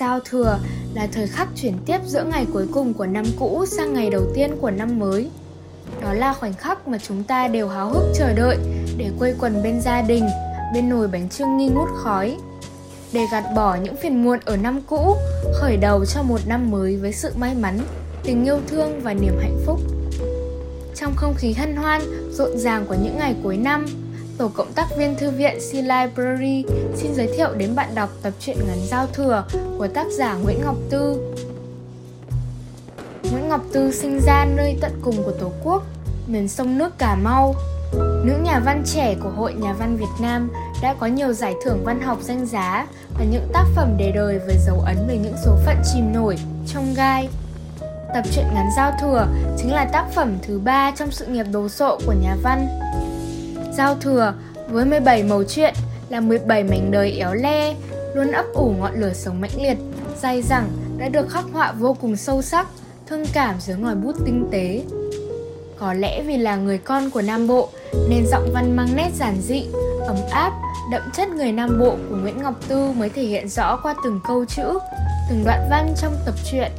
Giao 0.00 0.20
thừa 0.20 0.58
là 0.94 1.08
thời 1.12 1.26
khắc 1.26 1.48
chuyển 1.56 1.74
tiếp 1.86 1.98
giữa 2.06 2.24
ngày 2.24 2.46
cuối 2.52 2.66
cùng 2.72 2.94
của 2.94 3.06
năm 3.06 3.24
cũ 3.38 3.64
sang 3.66 3.94
ngày 3.94 4.10
đầu 4.10 4.22
tiên 4.34 4.56
của 4.60 4.70
năm 4.70 4.98
mới. 4.98 5.30
Đó 6.02 6.12
là 6.12 6.32
khoảnh 6.32 6.54
khắc 6.54 6.88
mà 6.88 6.98
chúng 6.98 7.24
ta 7.24 7.48
đều 7.48 7.68
háo 7.68 7.90
hức 7.90 8.02
chờ 8.14 8.32
đợi 8.32 8.56
để 8.96 9.10
quây 9.18 9.34
quần 9.40 9.62
bên 9.62 9.80
gia 9.80 10.02
đình, 10.02 10.28
bên 10.74 10.88
nồi 10.88 11.08
bánh 11.08 11.28
trưng 11.28 11.56
nghi 11.56 11.68
ngút 11.68 11.88
khói. 11.96 12.36
Để 13.12 13.20
gạt 13.32 13.44
bỏ 13.56 13.76
những 13.82 13.96
phiền 13.96 14.24
muộn 14.24 14.38
ở 14.44 14.56
năm 14.56 14.80
cũ, 14.86 15.16
khởi 15.54 15.76
đầu 15.76 16.04
cho 16.04 16.22
một 16.22 16.40
năm 16.46 16.70
mới 16.70 16.96
với 16.96 17.12
sự 17.12 17.32
may 17.36 17.54
mắn, 17.54 17.78
tình 18.22 18.44
yêu 18.44 18.58
thương 18.68 19.00
và 19.02 19.14
niềm 19.14 19.38
hạnh 19.40 19.58
phúc. 19.66 19.80
Trong 20.94 21.12
không 21.16 21.34
khí 21.38 21.52
hân 21.52 21.76
hoan, 21.76 22.02
rộn 22.32 22.58
ràng 22.58 22.86
của 22.88 22.96
những 23.02 23.18
ngày 23.18 23.34
cuối 23.42 23.56
năm, 23.56 23.86
Tổ 24.40 24.48
cộng 24.54 24.72
tác 24.72 24.96
viên 24.96 25.16
thư 25.16 25.30
viện 25.30 25.60
Sea 25.60 25.82
Library 25.82 26.64
xin 26.96 27.14
giới 27.14 27.28
thiệu 27.36 27.54
đến 27.56 27.74
bạn 27.74 27.94
đọc 27.94 28.10
tập 28.22 28.32
truyện 28.40 28.56
ngắn 28.68 28.78
Giao 28.86 29.06
Thừa 29.06 29.44
của 29.78 29.88
tác 29.88 30.06
giả 30.18 30.34
Nguyễn 30.34 30.60
Ngọc 30.64 30.76
Tư. 30.90 31.34
Nguyễn 33.22 33.48
Ngọc 33.48 33.60
Tư 33.72 33.92
sinh 33.92 34.20
ra 34.20 34.44
nơi 34.56 34.78
tận 34.80 34.92
cùng 35.02 35.16
của 35.24 35.32
Tổ 35.40 35.52
quốc, 35.64 35.82
miền 36.26 36.48
sông 36.48 36.78
nước 36.78 36.98
Cà 36.98 37.14
Mau. 37.14 37.54
Nữ 38.24 38.32
nhà 38.42 38.60
văn 38.64 38.82
trẻ 38.86 39.14
của 39.22 39.28
Hội 39.28 39.52
Nhà 39.52 39.72
văn 39.72 39.96
Việt 39.96 40.20
Nam 40.20 40.50
đã 40.82 40.94
có 41.00 41.06
nhiều 41.06 41.32
giải 41.32 41.54
thưởng 41.64 41.84
văn 41.84 42.00
học 42.00 42.18
danh 42.22 42.46
giá 42.46 42.86
và 43.18 43.24
những 43.24 43.48
tác 43.52 43.64
phẩm 43.76 43.96
đề 43.96 44.12
đời 44.14 44.38
với 44.38 44.56
dấu 44.66 44.80
ấn 44.80 44.96
về 45.08 45.16
những 45.16 45.36
số 45.44 45.56
phận 45.66 45.76
chìm 45.92 46.12
nổi, 46.12 46.36
trong 46.66 46.94
gai. 46.96 47.28
Tập 48.14 48.22
truyện 48.32 48.46
ngắn 48.54 48.66
Giao 48.76 48.92
Thừa 49.00 49.26
chính 49.58 49.72
là 49.72 49.84
tác 49.84 50.06
phẩm 50.14 50.38
thứ 50.42 50.58
ba 50.58 50.92
trong 50.96 51.10
sự 51.10 51.26
nghiệp 51.26 51.46
đồ 51.52 51.68
sộ 51.68 51.98
của 52.06 52.14
nhà 52.22 52.36
văn. 52.42 52.66
Giao 53.80 53.94
thừa 53.94 54.34
với 54.68 54.84
17 54.84 55.22
màu 55.22 55.42
chuyện 55.48 55.74
là 56.08 56.20
17 56.20 56.64
mảnh 56.64 56.90
đời 56.90 57.12
éo 57.12 57.34
le, 57.34 57.74
luôn 58.14 58.32
ấp 58.32 58.44
ủ 58.54 58.74
ngọn 58.78 59.00
lửa 59.00 59.12
sống 59.14 59.40
mãnh 59.40 59.62
liệt, 59.62 59.76
dai 60.22 60.42
dẳng 60.42 60.68
đã 60.98 61.08
được 61.08 61.30
khắc 61.30 61.44
họa 61.52 61.72
vô 61.72 61.96
cùng 62.00 62.16
sâu 62.16 62.42
sắc, 62.42 62.66
thương 63.06 63.24
cảm 63.32 63.54
dưới 63.60 63.76
ngòi 63.76 63.94
bút 63.94 64.16
tinh 64.24 64.48
tế. 64.50 64.82
Có 65.78 65.92
lẽ 65.92 66.22
vì 66.22 66.36
là 66.36 66.56
người 66.56 66.78
con 66.78 67.10
của 67.10 67.22
Nam 67.22 67.46
Bộ 67.46 67.68
nên 68.08 68.26
giọng 68.26 68.50
văn 68.52 68.76
mang 68.76 68.96
nét 68.96 69.10
giản 69.14 69.40
dị, 69.40 69.66
ấm 70.06 70.16
áp, 70.30 70.52
đậm 70.92 71.02
chất 71.14 71.28
người 71.28 71.52
Nam 71.52 71.78
Bộ 71.80 71.96
của 72.10 72.16
Nguyễn 72.16 72.42
Ngọc 72.42 72.54
Tư 72.68 72.92
mới 72.92 73.08
thể 73.08 73.22
hiện 73.22 73.48
rõ 73.48 73.76
qua 73.82 73.94
từng 74.04 74.20
câu 74.28 74.44
chữ, 74.44 74.78
từng 75.30 75.44
đoạn 75.44 75.66
văn 75.70 75.94
trong 76.02 76.12
tập 76.26 76.34
truyện. 76.50 76.72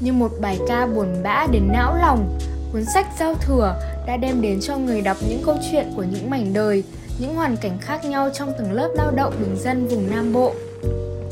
Như 0.00 0.12
một 0.12 0.32
bài 0.40 0.58
ca 0.68 0.86
buồn 0.86 1.22
bã 1.22 1.46
đến 1.52 1.68
não 1.72 1.96
lòng, 2.00 2.38
cuốn 2.72 2.84
sách 2.94 3.06
Giao 3.18 3.34
Thừa 3.34 3.87
đã 4.08 4.16
đem 4.16 4.42
đến 4.42 4.60
cho 4.60 4.76
người 4.78 5.00
đọc 5.00 5.16
những 5.28 5.42
câu 5.46 5.56
chuyện 5.70 5.86
của 5.96 6.02
những 6.02 6.30
mảnh 6.30 6.52
đời, 6.52 6.84
những 7.18 7.34
hoàn 7.34 7.56
cảnh 7.56 7.78
khác 7.80 8.04
nhau 8.04 8.30
trong 8.34 8.52
từng 8.58 8.72
lớp 8.72 8.88
lao 8.94 9.10
động 9.10 9.34
bình 9.40 9.56
dân 9.56 9.88
vùng 9.88 10.10
Nam 10.10 10.32
Bộ. 10.32 10.54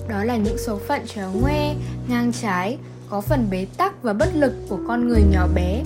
Đó 0.09 0.25
là 0.25 0.37
những 0.37 0.59
số 0.59 0.79
phận 0.89 1.01
tréo 1.07 1.33
ngoe, 1.33 1.75
ngang 2.09 2.33
trái, 2.43 2.79
có 3.11 3.21
phần 3.21 3.47
bế 3.51 3.67
tắc 3.77 4.03
và 4.03 4.13
bất 4.13 4.29
lực 4.35 4.53
của 4.69 4.79
con 4.89 5.09
người 5.09 5.23
nhỏ 5.31 5.47
bé. 5.55 5.83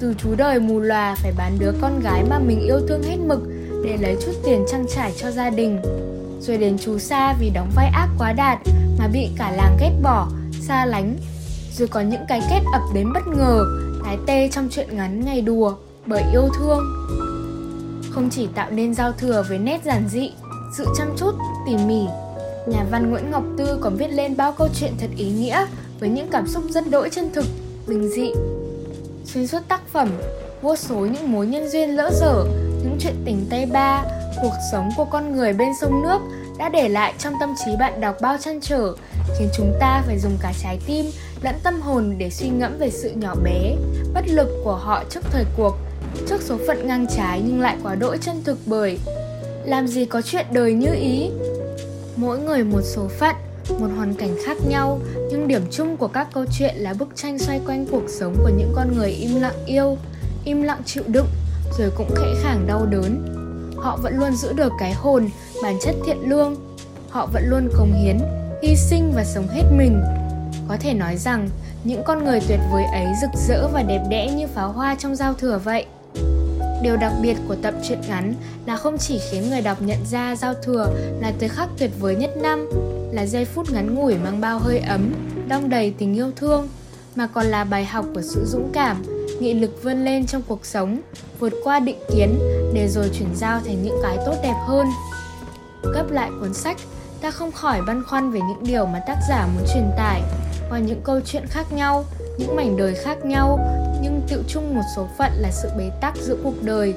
Từ 0.00 0.14
chú 0.18 0.34
đời 0.36 0.60
mù 0.60 0.80
lòa 0.80 1.14
phải 1.14 1.32
bán 1.38 1.56
đứa 1.58 1.72
con 1.80 2.00
gái 2.00 2.24
mà 2.30 2.38
mình 2.38 2.60
yêu 2.60 2.80
thương 2.88 3.02
hết 3.02 3.16
mực 3.26 3.40
để 3.84 3.96
lấy 4.00 4.16
chút 4.24 4.32
tiền 4.44 4.64
trang 4.72 4.86
trải 4.94 5.12
cho 5.16 5.30
gia 5.30 5.50
đình. 5.50 5.78
Rồi 6.40 6.56
đến 6.56 6.78
chú 6.78 6.98
Sa 6.98 7.34
vì 7.40 7.50
đóng 7.50 7.70
vai 7.74 7.86
ác 7.86 8.08
quá 8.18 8.32
đạt 8.32 8.58
mà 8.98 9.08
bị 9.08 9.28
cả 9.38 9.52
làng 9.56 9.76
ghét 9.80 9.92
bỏ, 10.02 10.28
xa 10.60 10.86
lánh. 10.86 11.16
Rồi 11.72 11.88
có 11.88 12.00
những 12.00 12.22
cái 12.28 12.40
kết 12.50 12.60
ập 12.72 12.82
đến 12.94 13.12
bất 13.14 13.26
ngờ, 13.26 13.64
cái 14.04 14.18
tê 14.26 14.48
trong 14.52 14.68
chuyện 14.70 14.96
ngắn 14.96 15.24
ngày 15.24 15.40
đùa 15.40 15.74
bởi 16.06 16.22
yêu 16.32 16.48
thương. 16.58 16.80
Không 18.10 18.30
chỉ 18.30 18.48
tạo 18.54 18.70
nên 18.70 18.94
giao 18.94 19.12
thừa 19.12 19.44
với 19.48 19.58
nét 19.58 19.80
giản 19.84 20.08
dị, 20.08 20.32
sự 20.76 20.84
chăm 20.98 21.08
chút, 21.16 21.32
tỉ 21.66 21.76
mỉ, 21.76 22.06
nhà 22.66 22.84
văn 22.90 23.10
nguyễn 23.10 23.30
ngọc 23.30 23.42
tư 23.58 23.78
còn 23.80 23.96
viết 23.96 24.08
lên 24.08 24.36
bao 24.36 24.52
câu 24.52 24.68
chuyện 24.74 24.92
thật 25.00 25.10
ý 25.16 25.30
nghĩa 25.30 25.66
với 26.00 26.08
những 26.08 26.28
cảm 26.30 26.46
xúc 26.46 26.62
rất 26.70 26.90
đỗi 26.90 27.08
chân 27.10 27.30
thực, 27.34 27.44
bình 27.86 28.08
dị. 28.08 28.32
Xuyên 29.24 29.46
suốt 29.46 29.60
tác 29.68 29.88
phẩm, 29.88 30.08
vô 30.62 30.76
số 30.76 30.96
những 30.96 31.32
mối 31.32 31.46
nhân 31.46 31.68
duyên 31.68 31.96
lỡ 31.96 32.10
dở, 32.12 32.44
những 32.82 32.96
chuyện 33.00 33.14
tình 33.24 33.46
tây 33.50 33.66
ba, 33.66 34.04
cuộc 34.42 34.54
sống 34.72 34.88
của 34.96 35.04
con 35.04 35.36
người 35.36 35.52
bên 35.52 35.68
sông 35.80 36.02
nước 36.02 36.18
đã 36.58 36.68
để 36.68 36.88
lại 36.88 37.14
trong 37.18 37.34
tâm 37.40 37.54
trí 37.64 37.76
bạn 37.78 38.00
đọc 38.00 38.16
bao 38.20 38.36
trăn 38.40 38.60
trở, 38.60 38.94
khiến 39.38 39.48
chúng 39.56 39.72
ta 39.80 40.02
phải 40.06 40.18
dùng 40.18 40.38
cả 40.40 40.52
trái 40.62 40.80
tim 40.86 41.06
lẫn 41.42 41.54
tâm 41.62 41.80
hồn 41.80 42.14
để 42.18 42.30
suy 42.30 42.48
ngẫm 42.48 42.78
về 42.78 42.90
sự 42.90 43.10
nhỏ 43.10 43.34
bé, 43.44 43.76
bất 44.14 44.28
lực 44.28 44.48
của 44.64 44.76
họ 44.76 45.04
trước 45.10 45.20
thời 45.32 45.44
cuộc 45.56 45.76
trước 46.28 46.42
số 46.42 46.58
phận 46.66 46.86
ngang 46.86 47.06
trái 47.16 47.42
nhưng 47.46 47.60
lại 47.60 47.76
quá 47.82 47.94
đỗi 47.94 48.18
chân 48.20 48.42
thực 48.44 48.58
bởi 48.66 48.98
làm 49.64 49.86
gì 49.86 50.04
có 50.04 50.22
chuyện 50.22 50.46
đời 50.52 50.72
như 50.72 50.94
ý. 50.94 51.30
Mỗi 52.16 52.38
người 52.38 52.64
một 52.64 52.80
số 52.82 53.08
phận, 53.18 53.34
một 53.78 53.88
hoàn 53.96 54.14
cảnh 54.14 54.36
khác 54.44 54.56
nhau, 54.68 55.00
nhưng 55.30 55.48
điểm 55.48 55.62
chung 55.70 55.96
của 55.96 56.08
các 56.08 56.28
câu 56.32 56.44
chuyện 56.58 56.74
là 56.76 56.94
bức 56.94 57.08
tranh 57.14 57.38
xoay 57.38 57.60
quanh 57.66 57.86
cuộc 57.90 58.04
sống 58.08 58.36
của 58.42 58.50
những 58.56 58.72
con 58.76 58.96
người 58.96 59.10
im 59.10 59.40
lặng 59.40 59.64
yêu, 59.66 59.96
im 60.44 60.62
lặng 60.62 60.80
chịu 60.84 61.02
đựng, 61.06 61.26
rồi 61.78 61.90
cũng 61.96 62.14
khẽ 62.14 62.26
khàng 62.42 62.66
đau 62.66 62.86
đớn. 62.86 63.26
Họ 63.76 63.98
vẫn 64.02 64.18
luôn 64.18 64.36
giữ 64.36 64.52
được 64.52 64.72
cái 64.78 64.92
hồn, 64.92 65.28
bản 65.62 65.74
chất 65.82 65.94
thiện 66.06 66.18
lương. 66.30 66.56
Họ 67.10 67.28
vẫn 67.32 67.42
luôn 67.48 67.68
cống 67.78 67.92
hiến, 67.92 68.18
hy 68.62 68.76
sinh 68.76 69.12
và 69.14 69.24
sống 69.24 69.48
hết 69.48 69.62
mình. 69.76 70.02
Có 70.68 70.76
thể 70.80 70.94
nói 70.94 71.16
rằng, 71.16 71.48
những 71.84 72.02
con 72.04 72.24
người 72.24 72.40
tuyệt 72.48 72.60
vời 72.72 72.84
ấy 72.84 73.06
rực 73.22 73.30
rỡ 73.48 73.68
và 73.68 73.82
đẹp 73.82 74.02
đẽ 74.10 74.30
như 74.30 74.46
pháo 74.46 74.72
hoa 74.72 74.96
trong 74.98 75.16
giao 75.16 75.34
thừa 75.34 75.60
vậy. 75.64 75.86
Điều 76.82 76.96
đặc 76.96 77.12
biệt 77.22 77.36
của 77.48 77.56
tập 77.62 77.74
truyện 77.88 78.00
ngắn 78.08 78.34
là 78.66 78.76
không 78.76 78.98
chỉ 78.98 79.20
khiến 79.30 79.50
người 79.50 79.60
đọc 79.60 79.82
nhận 79.82 79.98
ra 80.10 80.36
giao 80.36 80.54
thừa 80.54 80.86
là 81.20 81.32
thời 81.40 81.48
khắc 81.48 81.68
tuyệt 81.78 81.90
vời 82.00 82.16
nhất 82.16 82.36
năm, 82.36 82.68
là 83.12 83.26
giây 83.26 83.44
phút 83.44 83.72
ngắn 83.72 83.94
ngủi 83.94 84.14
mang 84.14 84.40
bao 84.40 84.58
hơi 84.58 84.78
ấm, 84.78 85.12
đong 85.48 85.68
đầy 85.68 85.94
tình 85.98 86.14
yêu 86.14 86.30
thương, 86.36 86.68
mà 87.14 87.26
còn 87.26 87.46
là 87.46 87.64
bài 87.64 87.84
học 87.84 88.04
của 88.14 88.22
sự 88.22 88.44
dũng 88.46 88.70
cảm, 88.72 89.02
nghị 89.40 89.54
lực 89.54 89.82
vươn 89.82 90.04
lên 90.04 90.26
trong 90.26 90.42
cuộc 90.48 90.66
sống, 90.66 91.00
vượt 91.38 91.52
qua 91.64 91.80
định 91.80 91.98
kiến 92.14 92.38
để 92.74 92.88
rồi 92.88 93.10
chuyển 93.18 93.34
giao 93.34 93.60
thành 93.66 93.82
những 93.82 93.98
cái 94.02 94.16
tốt 94.26 94.34
đẹp 94.42 94.56
hơn. 94.66 94.86
Gấp 95.94 96.10
lại 96.10 96.30
cuốn 96.40 96.54
sách, 96.54 96.76
ta 97.20 97.30
không 97.30 97.52
khỏi 97.52 97.82
băn 97.86 98.02
khoăn 98.04 98.30
về 98.30 98.40
những 98.40 98.66
điều 98.66 98.86
mà 98.86 99.00
tác 99.06 99.16
giả 99.28 99.48
muốn 99.54 99.64
truyền 99.74 99.90
tải 99.96 100.22
qua 100.70 100.78
những 100.78 101.00
câu 101.04 101.20
chuyện 101.26 101.46
khác 101.46 101.72
nhau, 101.72 102.04
những 102.38 102.56
mảnh 102.56 102.76
đời 102.76 102.94
khác 102.94 103.24
nhau 103.24 103.58
nhưng 104.02 104.20
tự 104.28 104.44
chung 104.48 104.74
một 104.74 104.82
số 104.96 105.08
phận 105.18 105.32
là 105.34 105.50
sự 105.50 105.68
bế 105.78 105.90
tắc 106.00 106.16
giữa 106.16 106.36
cuộc 106.44 106.62
đời. 106.62 106.94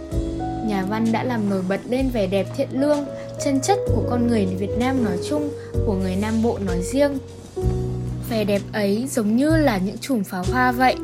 Nhà 0.65 0.85
văn 0.89 1.11
đã 1.11 1.23
làm 1.23 1.49
nổi 1.49 1.61
bật 1.69 1.79
lên 1.89 2.09
vẻ 2.09 2.27
đẹp 2.27 2.47
thiện 2.57 2.69
lương, 2.71 3.05
chân 3.45 3.59
chất 3.61 3.79
của 3.87 4.03
con 4.09 4.27
người 4.27 4.45
việt 4.45 4.77
nam 4.79 5.03
nói 5.03 5.17
chung, 5.29 5.49
của 5.85 5.93
người 5.93 6.15
nam 6.15 6.43
bộ 6.43 6.59
nói 6.65 6.81
riêng. 6.81 7.17
Vẻ 8.29 8.43
đẹp 8.43 8.61
ấy 8.73 9.07
giống 9.11 9.35
như 9.35 9.57
là 9.57 9.77
những 9.77 9.97
chùm 9.97 10.23
pháo 10.23 10.43
hoa 10.51 10.71
vậy. 10.71 10.95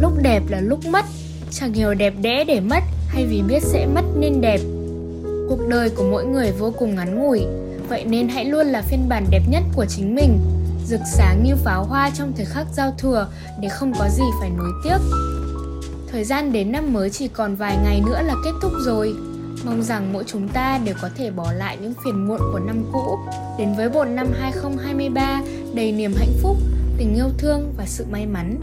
Lúc 0.00 0.12
đẹp 0.22 0.42
là 0.48 0.60
lúc 0.60 0.86
mất, 0.86 1.04
chẳng 1.50 1.72
hiểu 1.72 1.94
đẹp 1.94 2.14
đẽ 2.22 2.44
để 2.44 2.60
mất 2.60 2.82
hay 3.08 3.26
vì 3.26 3.42
biết 3.42 3.62
sẽ 3.62 3.86
mất 3.86 4.04
nên 4.16 4.40
đẹp. 4.40 4.60
Cuộc 5.48 5.68
đời 5.68 5.90
của 5.90 6.04
mỗi 6.10 6.24
người 6.24 6.52
vô 6.52 6.72
cùng 6.78 6.94
ngắn 6.94 7.18
ngủi, 7.18 7.40
vậy 7.88 8.04
nên 8.04 8.28
hãy 8.28 8.44
luôn 8.44 8.66
là 8.66 8.82
phiên 8.82 9.08
bản 9.08 9.26
đẹp 9.30 9.42
nhất 9.50 9.62
của 9.76 9.86
chính 9.88 10.14
mình. 10.14 10.38
Rực 10.86 11.00
sáng 11.12 11.44
như 11.44 11.56
pháo 11.56 11.84
hoa 11.84 12.10
trong 12.14 12.32
thời 12.36 12.46
khắc 12.46 12.66
giao 12.74 12.94
thừa, 12.98 13.28
để 13.60 13.68
không 13.68 13.92
có 13.98 14.08
gì 14.08 14.24
phải 14.40 14.50
nối 14.50 14.70
tiếc. 14.84 14.98
Thời 16.12 16.24
gian 16.24 16.52
đến 16.52 16.72
năm 16.72 16.92
mới 16.92 17.10
chỉ 17.10 17.28
còn 17.28 17.56
vài 17.56 17.76
ngày 17.84 18.02
nữa 18.06 18.22
là 18.22 18.34
kết 18.44 18.50
thúc 18.62 18.72
rồi. 18.84 19.14
Mong 19.64 19.82
rằng 19.82 20.12
mỗi 20.12 20.24
chúng 20.26 20.48
ta 20.48 20.80
đều 20.84 20.94
có 21.02 21.08
thể 21.16 21.30
bỏ 21.30 21.52
lại 21.52 21.78
những 21.80 21.94
phiền 22.04 22.28
muộn 22.28 22.40
của 22.52 22.58
năm 22.58 22.84
cũ, 22.92 23.18
đến 23.58 23.74
với 23.76 23.90
một 23.90 24.04
năm 24.04 24.26
2023 24.40 25.42
đầy 25.74 25.92
niềm 25.92 26.12
hạnh 26.16 26.32
phúc, 26.42 26.56
tình 26.98 27.14
yêu 27.14 27.28
thương 27.38 27.72
và 27.76 27.84
sự 27.86 28.06
may 28.10 28.26
mắn. 28.26 28.56